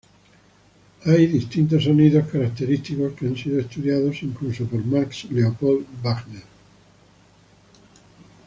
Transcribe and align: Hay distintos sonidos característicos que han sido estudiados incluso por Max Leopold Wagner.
Hay 1.05 1.27
distintos 1.27 1.83
sonidos 1.83 2.27
característicos 2.27 3.13
que 3.13 3.27
han 3.27 3.35
sido 3.37 3.59
estudiados 3.59 4.23
incluso 4.23 4.65
por 4.65 4.83
Max 4.83 5.27
Leopold 5.29 5.85
Wagner. 6.01 6.41